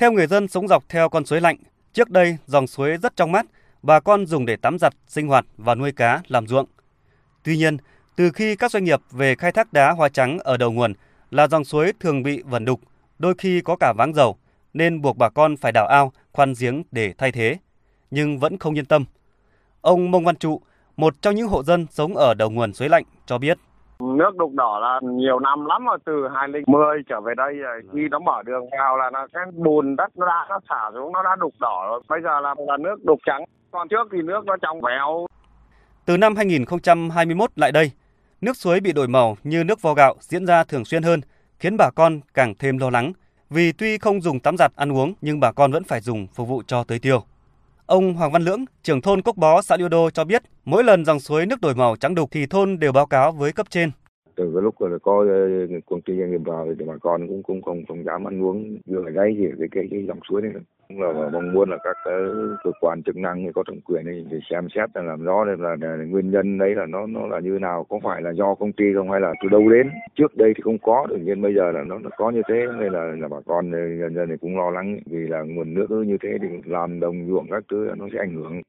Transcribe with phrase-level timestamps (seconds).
[0.00, 1.56] Theo người dân sống dọc theo con suối lạnh,
[1.92, 3.46] trước đây dòng suối rất trong mát,
[3.82, 6.66] bà con dùng để tắm giặt, sinh hoạt và nuôi cá, làm ruộng.
[7.44, 7.76] Tuy nhiên,
[8.16, 10.92] từ khi các doanh nghiệp về khai thác đá hoa trắng ở đầu nguồn
[11.30, 12.80] là dòng suối thường bị vẩn đục,
[13.18, 14.36] đôi khi có cả váng dầu,
[14.74, 17.56] nên buộc bà con phải đào ao, khoan giếng để thay thế,
[18.10, 19.04] nhưng vẫn không yên tâm.
[19.80, 20.60] Ông Mông Văn Trụ,
[20.96, 23.58] một trong những hộ dân sống ở đầu nguồn suối lạnh cho biết.
[24.00, 27.80] Nước đục đỏ là nhiều năm lắm rồi, từ 2010 trở về đây rồi.
[27.94, 31.12] Khi nó mở đường vào là nó, cái bùn đất nó đã nó xả xuống,
[31.12, 32.02] nó đã đục đỏ rồi.
[32.08, 33.44] Bây giờ là, là nước đục trắng.
[33.70, 35.26] Còn trước thì nước nó trong veo.
[36.04, 37.90] Từ năm 2021 lại đây,
[38.40, 41.20] nước suối bị đổi màu như nước vo gạo diễn ra thường xuyên hơn,
[41.58, 43.12] khiến bà con càng thêm lo lắng.
[43.50, 46.48] Vì tuy không dùng tắm giặt ăn uống nhưng bà con vẫn phải dùng phục
[46.48, 47.22] vụ cho tưới tiêu.
[47.86, 51.04] Ông Hoàng Văn Lưỡng, trưởng thôn Cốc Bó, xã Liêu Đô cho biết, mỗi lần
[51.04, 53.90] dòng suối nước đổi màu trắng đục thì thôn đều báo cáo với cấp trên.
[54.40, 57.42] Từ cái lúc là có ờ, công ty doanh nghiệp vào thì bà con cũng
[57.42, 60.42] cũng không không dám ăn uống vừa ở đây thì cái cái, cái dòng suối
[60.42, 60.52] này
[60.88, 61.96] cũng là mong muốn là các
[62.64, 65.56] cơ quan chức năng có thẩm quyền này để xem xét là làm rõ là,
[65.58, 68.54] là, là nguyên nhân đấy là nó nó là như nào có phải là do
[68.54, 69.90] công ty không hay là từ đâu đến.
[70.18, 72.66] Trước đây thì không có tự nhiên bây giờ là nó, nó có như thế
[72.78, 75.90] nên là là bà con nhân dân thì cũng lo lắng vì là nguồn nước
[75.90, 78.62] như thế thì làm đồng ruộng các thứ nó sẽ ảnh hưởng.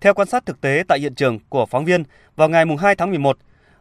[0.00, 2.02] Theo quan sát thực tế tại hiện trường của phóng viên,
[2.36, 3.36] vào ngày 2 tháng 11,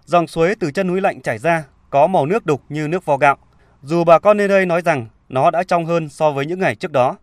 [0.06, 3.18] dòng suối từ chân núi lạnh chảy ra có màu nước đục như nước vo
[3.18, 3.38] gạo.
[3.82, 6.76] Dù bà con nơi đây nói rằng nó đã trong hơn so với những ngày
[6.76, 7.18] trước đó.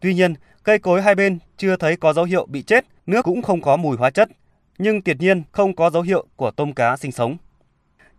[0.00, 3.42] Tuy nhiên, cây cối hai bên chưa thấy có dấu hiệu bị chết, nước cũng
[3.42, 4.28] không có mùi hóa chất,
[4.78, 7.36] nhưng tuyệt nhiên không có dấu hiệu của tôm cá sinh sống.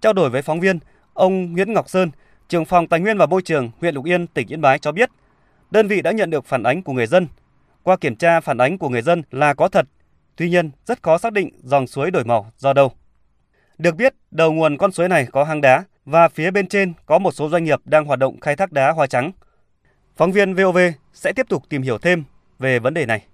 [0.02, 0.80] Trao đổi với phóng viên,
[1.14, 2.12] ông Nguyễn Ngọc Sơn,
[2.50, 5.10] trưởng phòng Tài nguyên và Môi trường huyện Lục Yên, tỉnh Yên Bái cho biết,
[5.72, 7.28] đơn vị đã nhận được phản ánh của người dân.
[7.84, 9.86] Qua kiểm tra phản ánh của người dân là có thật,
[10.36, 12.92] tuy nhiên rất khó xác định dòng suối đổi màu do đâu.
[13.84, 17.20] Được biết, đầu nguồn con suối này có hang đá và phía bên trên có
[17.20, 19.32] một số doanh nghiệp đang hoạt động khai thác đá hoa trắng.
[20.16, 20.78] Phóng viên VOV
[21.14, 22.24] sẽ tiếp tục tìm hiểu thêm
[22.60, 23.26] về vấn đề này.